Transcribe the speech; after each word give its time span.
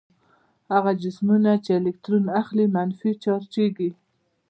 هغه 0.73 0.91
جسمونه 1.03 1.51
چې 1.65 1.71
الکترون 1.79 2.25
اخلي 2.41 2.65
منفي 2.75 3.11
چارجیږي. 3.23 3.89